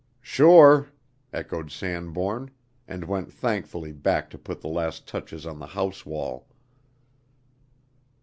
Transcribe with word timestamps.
"Sure," 0.23 0.89
echoed 1.31 1.69
Sanbourne, 1.69 2.49
and 2.87 3.05
went 3.05 3.31
thankfully 3.31 3.91
back 3.91 4.31
to 4.31 4.37
put 4.39 4.59
the 4.59 4.67
last 4.67 5.07
touches 5.07 5.45
on 5.45 5.59
the 5.59 5.67
house 5.77 6.07
wall. 6.07 6.47